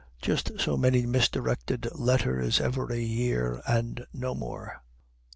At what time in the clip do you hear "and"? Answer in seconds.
3.67-4.03